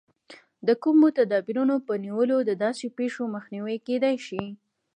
د 0.67 0.69
کومو 0.83 1.07
تدابیرو 1.17 1.75
په 1.87 1.93
نیولو 2.03 2.37
د 2.49 2.51
داسې 2.63 2.85
پېښو 2.97 3.23
مخنیوی 3.35 3.77
کېدای 3.87 4.15
شي. 4.27 4.43